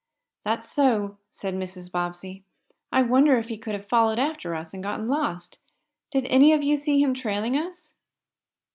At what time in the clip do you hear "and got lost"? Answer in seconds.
4.73-5.59